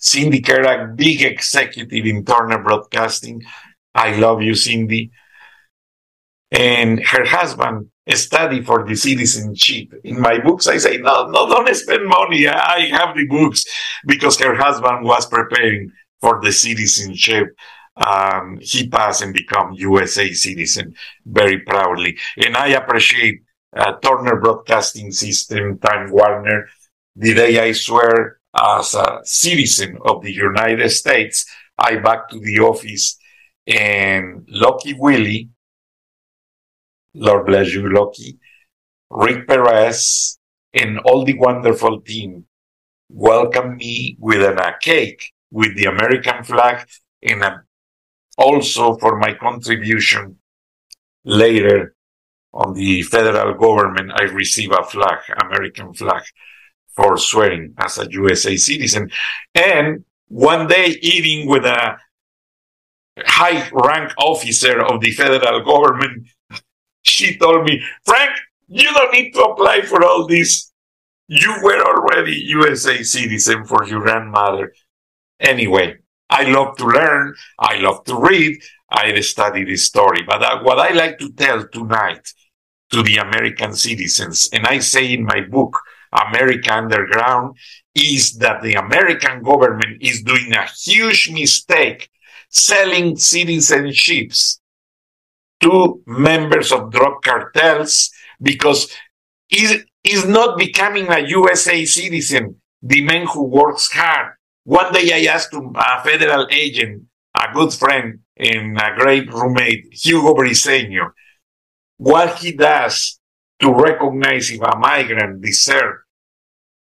[0.00, 3.42] Cindy Kerr, a big executive in Turner Broadcasting.
[3.94, 5.12] I love you, Cindy.
[6.50, 9.92] And her husband studied for the citizenship.
[10.02, 12.48] In my books, I say, no, no, don't spend money.
[12.48, 13.64] I have the books
[14.04, 17.54] because her husband was preparing for the citizenship
[17.96, 20.94] um, he passed and become USA citizen
[21.26, 22.18] very proudly.
[22.36, 23.42] And I appreciate
[23.76, 26.68] uh, Turner Broadcasting System, Time Warner,
[27.16, 31.46] the day I swear as a citizen of the United States,
[31.78, 33.18] I back to the office
[33.66, 35.50] and Lucky Willie,
[37.14, 38.38] Lord bless you, Lucky,
[39.10, 40.38] Rick Perez,
[40.72, 42.46] and all the wonderful team
[43.08, 46.86] welcomed me with a cake with the American flag
[47.22, 47.62] and a
[48.38, 50.36] also for my contribution
[51.24, 51.94] later
[52.52, 56.22] on the federal government, I receive a flag, American flag,
[57.00, 59.10] for swearing as a USA citizen.
[59.54, 61.96] And one day eating with a
[63.18, 66.28] high rank officer of the federal government,
[67.02, 68.32] she told me, Frank,
[68.68, 70.70] you don't need to apply for all this.
[71.28, 74.74] You were already USA citizen for your grandmother.
[75.40, 75.98] Anyway,
[76.28, 77.34] I love to learn.
[77.58, 78.60] I love to read.
[78.90, 80.22] I study this story.
[80.26, 82.28] But uh, what I like to tell tonight
[82.90, 85.80] to the American citizens, and I say in my book,
[86.12, 87.56] America Underground,
[87.94, 92.10] is that the American government is doing a huge mistake
[92.48, 94.58] selling citizenships
[95.60, 98.90] to members of drug cartels because
[99.50, 104.34] is is not becoming a USA citizen the man who works hard.
[104.64, 107.04] One day I asked a federal agent,
[107.38, 111.10] a good friend and a great roommate, Hugo Briseño,
[111.98, 113.19] what he does
[113.60, 116.00] to recognize if a migrant deserves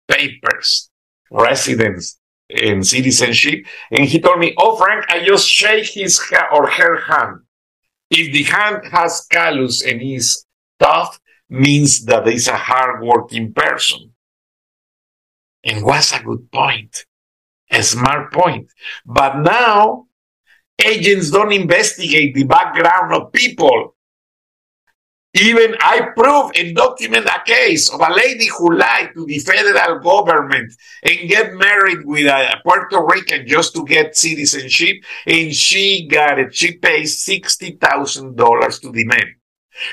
[0.08, 0.90] papers,
[1.32, 2.20] residence,
[2.50, 3.66] and citizenship.
[3.92, 6.22] And he told me, Oh, Frank, I just shake his
[6.54, 7.42] or her hand.
[8.12, 10.46] If the hand has callus and is
[10.80, 11.20] tough,
[11.50, 14.12] means that he's a hardworking person.
[15.64, 17.06] And what's a good point?
[17.72, 18.72] a smart point.
[19.06, 20.08] But now,
[20.84, 23.95] agents don't investigate the background of people.
[25.36, 30.00] Even I prove and document a case of a lady who lied to the federal
[30.00, 30.74] government
[31.04, 36.56] and get married with a Puerto Rican just to get citizenship, and she got it.
[36.56, 39.36] She pays sixty thousand dollars to the men.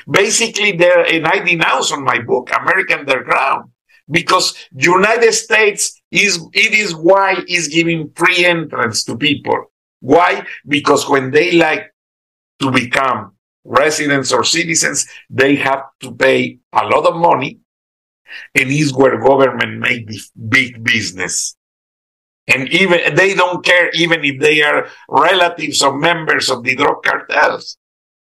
[0.09, 3.69] Basically, there, and I denounce on my book, American Underground
[4.09, 9.65] because United States is it is why is giving free entrance to people.
[9.99, 10.45] Why?
[10.65, 11.93] Because when they like
[12.61, 13.32] to become
[13.63, 17.59] residents or citizens, they have to pay a lot of money,
[18.55, 20.09] and is where government make
[20.49, 21.55] big business.
[22.47, 27.03] And even they don't care even if they are relatives or members of the drug
[27.03, 27.77] cartels.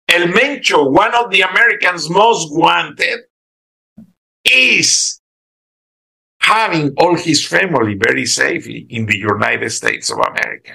[0.09, 3.21] El Mencho, one of the Americans most wanted,
[4.45, 5.21] is
[6.41, 10.75] having all his family very safely in the United States of America.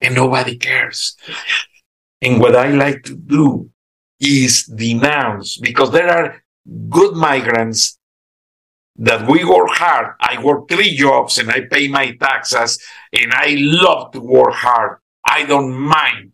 [0.00, 1.16] And nobody cares.
[2.22, 3.68] And what I like to do
[4.20, 6.42] is denounce because there are
[6.88, 7.98] good migrants
[8.96, 10.14] that we work hard.
[10.20, 12.80] I work three jobs and I pay my taxes
[13.12, 14.98] and I love to work hard.
[15.26, 16.32] I don't mind.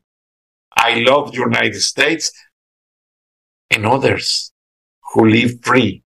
[0.77, 2.31] I love the United States
[3.71, 4.53] and others
[5.13, 6.03] who live free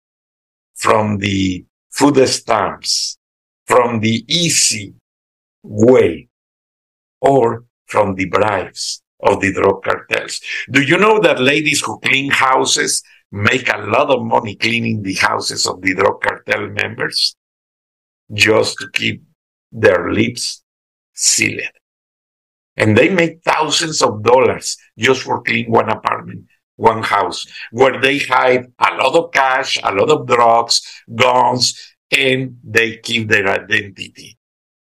[0.76, 3.18] from the food stamps
[3.66, 4.94] from the easy
[5.64, 6.28] way
[7.20, 10.40] or from the bribes of the drug cartels.
[10.70, 15.14] Do you know that ladies who clean houses make a lot of money cleaning the
[15.14, 17.36] houses of the drug cartel members
[18.32, 19.22] just to keep
[19.70, 20.62] their lips
[21.14, 21.62] sealed?
[22.76, 26.46] And they make thousands of dollars just for cleaning one apartment
[26.76, 30.82] one house where they hide a lot of cash, a lot of drugs,
[31.14, 34.38] guns, and they keep their identity.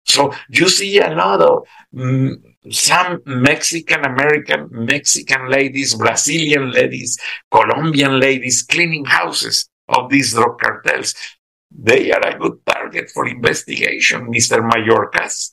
[0.08, 2.32] So you see a lot of mm,
[2.70, 7.18] some Mexican American, Mexican ladies, Brazilian ladies,
[7.50, 11.14] Colombian ladies cleaning houses of these drug cartels.
[11.70, 14.66] They are a good target for investigation, Mr.
[14.66, 15.52] Mayorkas,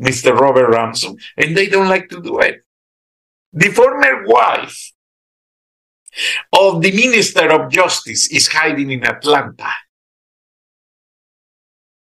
[0.00, 0.36] Mr.
[0.36, 2.64] Robert Ransom, and they don't like to do it.
[3.52, 4.92] The former wife
[6.52, 9.70] of the Minister of Justice is hiding in Atlanta.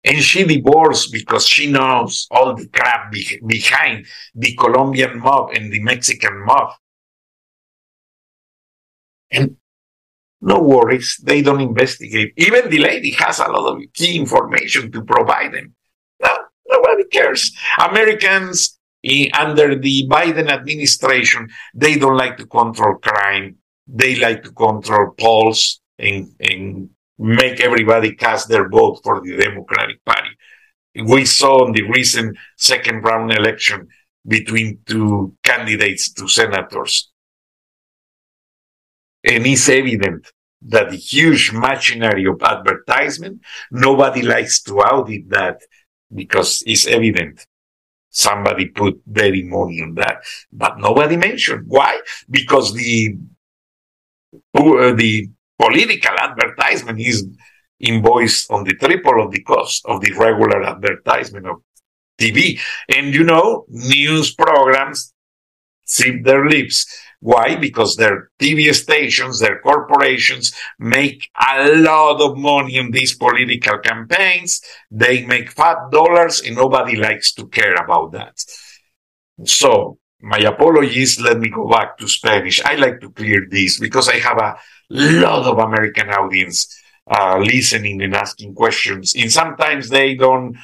[0.07, 5.73] And she divorced because she knows all the crap be- behind the Colombian mob and
[5.73, 6.75] the Mexican mob.
[9.33, 9.57] And
[10.41, 12.33] no worries, they don't investigate.
[12.37, 15.75] Even the lady has a lot of key information to provide them.
[16.23, 16.37] No,
[16.69, 17.53] nobody cares.
[17.81, 23.57] Americans eh, under the Biden administration, they don't like to control crime.
[23.89, 30.05] They like to control polls and, and make everybody cast their vote for the Democratic
[30.05, 30.31] Party.
[31.05, 33.89] We saw in the recent second round election
[34.27, 37.11] between two candidates to senators.
[39.25, 40.31] And it's evident
[40.63, 45.61] that the huge machinery of advertisement, nobody likes to audit that
[46.15, 47.47] because it's evident
[48.17, 52.01] somebody put very money on that, but nobody mentioned why.
[52.31, 53.19] Because the
[54.55, 57.27] uh, the political advertisement is
[57.81, 61.63] invoiced on the triple of the cost of the regular advertisement of
[62.19, 62.59] TV.
[62.95, 65.13] And you know, news programs
[65.89, 66.87] zip their lips.
[67.21, 67.57] Why?
[67.57, 74.61] Because their TV stations, their corporations make a lot of money in these political campaigns.
[74.91, 78.39] They make fat dollars and nobody likes to care about that.
[79.45, 81.21] So my apologies.
[81.21, 82.63] Let me go back to Spanish.
[82.65, 84.57] I like to clear this because I have a
[84.91, 86.75] lot of American audience
[87.07, 89.15] uh, listening and asking questions.
[89.17, 90.57] And sometimes they don't,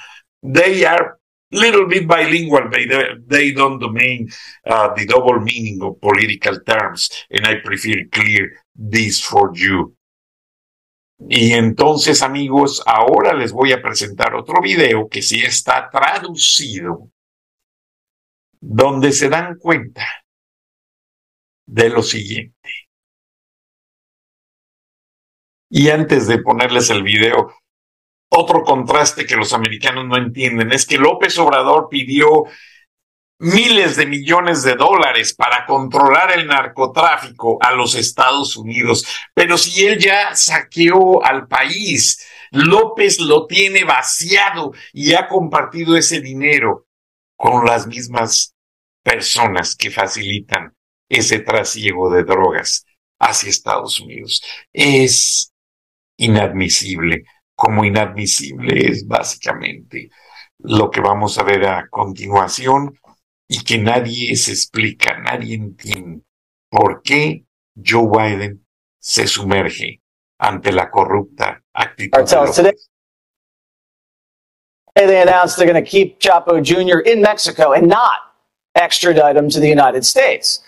[0.42, 1.18] they are
[1.52, 4.30] little bit bilingual, but they, they don't domain
[4.66, 7.10] uh, the double meaning of political terms.
[7.30, 9.94] And I prefer clear this for you.
[11.28, 17.10] Y entonces, amigos, ahora les voy a presentar otro video que sí está traducido
[18.60, 20.04] donde se dan cuenta
[21.66, 22.70] de lo siguiente.
[25.74, 27.50] Y antes de ponerles el video,
[28.28, 32.44] otro contraste que los americanos no entienden es que López Obrador pidió
[33.38, 39.06] miles de millones de dólares para controlar el narcotráfico a los Estados Unidos.
[39.32, 46.20] Pero si él ya saqueó al país, López lo tiene vaciado y ha compartido ese
[46.20, 46.86] dinero
[47.34, 48.54] con las mismas
[49.02, 50.74] personas que facilitan
[51.08, 52.84] ese trasiego de drogas
[53.18, 54.42] hacia Estados Unidos.
[54.70, 55.51] Es
[56.24, 60.10] inadmisible, como inadmisible es básicamente
[60.58, 62.98] lo que vamos a ver a continuación
[63.48, 66.22] y que nadie se explica, nadie entiende
[66.70, 67.44] por qué
[67.74, 68.66] Joe Biden
[68.98, 70.00] se sumerge
[70.38, 72.26] ante la corrupta actitud.
[74.94, 77.00] They announced they're going to keep Chapo Jr.
[77.00, 78.20] in Mexico and not
[78.74, 80.60] extradite him to the United States.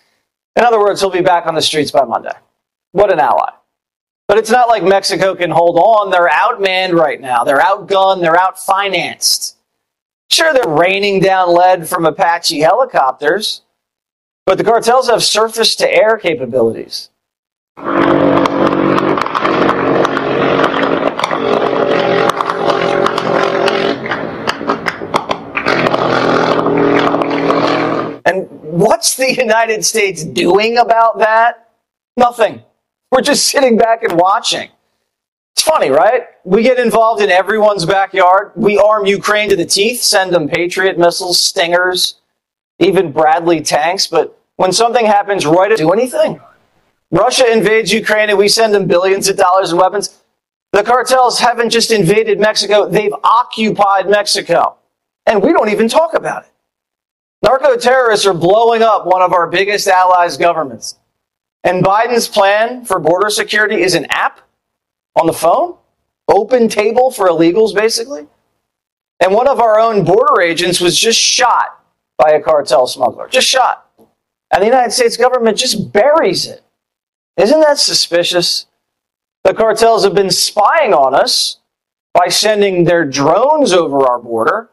[0.57, 2.33] In other words, he'll be back on the streets by Monday.
[2.93, 3.51] What an ally.
[4.27, 6.11] But it's not like Mexico can hold on.
[6.11, 7.45] They're outmanned right now.
[7.45, 8.23] They're outgunned.
[8.23, 9.55] They're outfinanced.
[10.31, 13.63] Sure, they're raining down lead from Apache helicopters,
[14.47, 17.11] but the cartels have surface to air capabilities.
[28.27, 31.69] And what's the United States doing about that?
[32.17, 32.63] Nothing.
[33.15, 34.71] We're just sitting back and watching.
[35.55, 36.25] It's funny, right?
[36.43, 38.51] We get involved in everyone's backyard.
[38.57, 42.17] We arm Ukraine to the teeth, send them Patriot missiles, Stingers,
[42.81, 46.41] even Bradley tanks, but when something happens right do anything.
[47.13, 50.21] Russia invades Ukraine and we send them billions of dollars in weapons.
[50.73, 54.79] The cartels haven't just invaded Mexico, they've occupied Mexico.
[55.27, 56.51] And we don't even talk about it.
[57.43, 60.99] Narco terrorists are blowing up one of our biggest allies' governments.
[61.65, 64.41] And Biden's plan for border security is an app
[65.17, 65.77] on the phone,
[66.29, 68.27] open table for illegals, basically.
[69.21, 71.83] And one of our own border agents was just shot
[72.19, 73.91] by a cartel smuggler, just shot.
[74.51, 76.63] And the United States government just buries it.
[77.37, 78.67] Isn't that suspicious?
[79.43, 81.59] The cartels have been spying on us
[82.13, 84.71] by sending their drones over our border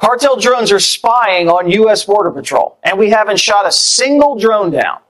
[0.00, 2.04] Cartel drones are spying on U.S.
[2.04, 5.00] Border Patrol, and we haven't shot a single drone down.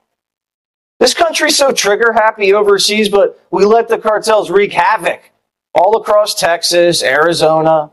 [1.01, 5.31] This country's so trigger happy overseas, but we let the cartels wreak havoc
[5.75, 7.91] all across Texas, Arizona.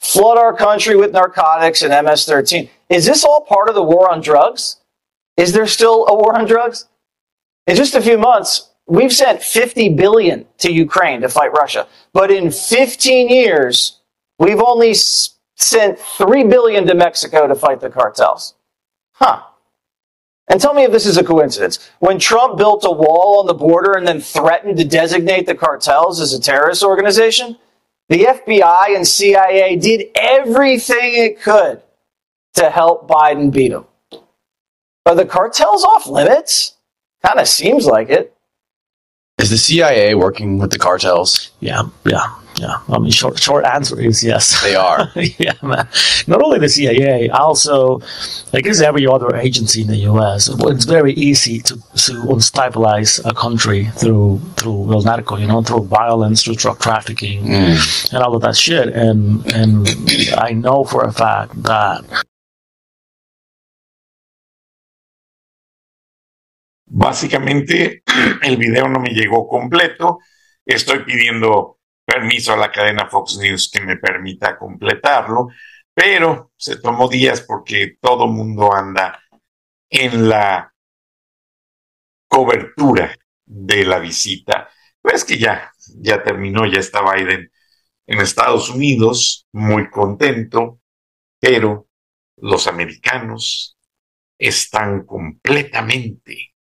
[0.00, 2.68] flood our country with narcotics and MS 13.
[2.88, 4.78] Is this all part of the war on drugs?
[5.36, 6.86] Is there still a war on drugs?
[7.66, 11.86] In just a few months, we've sent 50 billion to Ukraine to fight Russia.
[12.12, 14.00] But in 15 years,
[14.38, 18.54] we've only sent 3 billion to Mexico to fight the cartels.
[19.12, 19.42] Huh.
[20.48, 21.90] And tell me if this is a coincidence.
[22.00, 26.20] When Trump built a wall on the border and then threatened to designate the cartels
[26.20, 27.56] as a terrorist organization,
[28.08, 31.80] the FBI and CIA did everything it could
[32.54, 33.86] to help Biden beat him.
[35.06, 36.76] Are the cartels off limits?
[37.24, 38.36] Kind of seems like it.
[39.38, 41.50] Is the CIA working with the cartels?
[41.60, 42.34] Yeah, yeah.
[42.56, 44.62] Yeah, I mean, short short answer is yes.
[44.62, 45.10] They are.
[45.16, 45.88] yeah, man.
[46.26, 48.00] Not only the CIA, also,
[48.52, 53.34] I guess every other agency in the U.S., it's very easy to to unstabilize a
[53.34, 58.12] country through through well, narco, you know, through violence, through drug trafficking, mm.
[58.12, 58.88] and all of that shit.
[58.88, 59.88] And and
[60.36, 62.04] I know for a fact that.
[66.94, 68.02] Básicamente,
[68.42, 70.18] el video no me llegó completo.
[70.66, 75.48] Estoy pidiendo permiso a la cadena Fox News que me permita completarlo,
[75.94, 79.22] pero se tomó días porque todo mundo anda
[79.90, 80.72] en la
[82.28, 84.70] cobertura de la visita.
[85.00, 87.50] Pues que ya, ya terminó, ya está Biden
[88.06, 90.80] en Estados Unidos, muy contento,
[91.40, 91.88] pero
[92.36, 93.76] los americanos
[94.38, 96.54] están completamente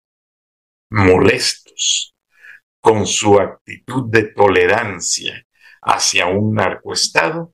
[0.90, 2.16] molestos
[2.80, 5.46] con su actitud de tolerancia
[5.82, 7.54] hacia un narcoestado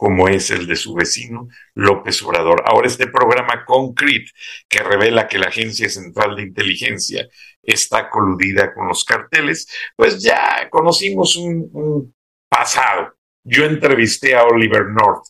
[0.00, 2.62] como es el de su vecino López Obrador.
[2.64, 4.30] Ahora este programa Concrete,
[4.66, 7.28] que revela que la Agencia Central de Inteligencia
[7.62, 12.14] está coludida con los carteles, pues ya conocimos un,
[12.48, 13.12] pasado.
[13.44, 15.26] Yo entrevisté a Oliver North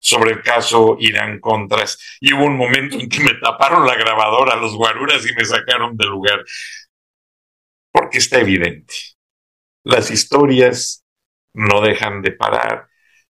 [0.00, 4.56] sobre el caso Irán Contras y hubo un momento en que me taparon la grabadora
[4.56, 6.44] los guaruras y me sacaron del lugar
[7.92, 8.94] porque está evidente.
[9.84, 11.04] Las historias
[11.54, 12.88] no dejan de parar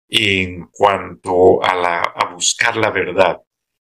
[0.08, 3.42] en cuanto a, la, a buscar la verdad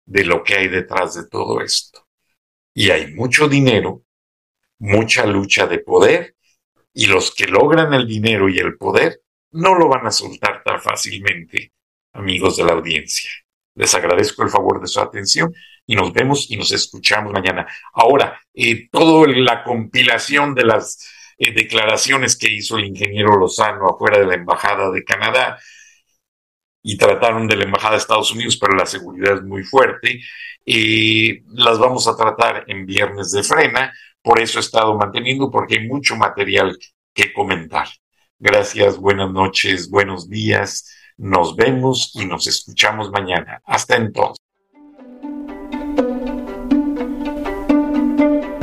[0.05, 2.07] de lo que hay detrás de todo esto.
[2.73, 4.03] Y hay mucho dinero,
[4.79, 6.35] mucha lucha de poder,
[6.93, 10.81] y los que logran el dinero y el poder no lo van a soltar tan
[10.81, 11.73] fácilmente,
[12.13, 13.29] amigos de la audiencia.
[13.75, 15.53] Les agradezco el favor de su atención
[15.85, 17.67] y nos vemos y nos escuchamos mañana.
[17.93, 21.07] Ahora, eh, toda la compilación de las
[21.37, 25.59] eh, declaraciones que hizo el ingeniero Lozano afuera de la Embajada de Canadá
[26.81, 30.21] y trataron de la Embajada de Estados Unidos, pero la seguridad es muy fuerte,
[30.65, 35.79] eh, las vamos a tratar en viernes de frena, por eso he estado manteniendo, porque
[35.79, 36.77] hay mucho material
[37.13, 37.87] que comentar.
[38.39, 43.61] Gracias, buenas noches, buenos días, nos vemos y nos escuchamos mañana.
[43.65, 44.44] Hasta entonces.